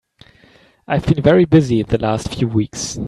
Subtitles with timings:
[0.87, 2.97] I've been very busy the last few weeks.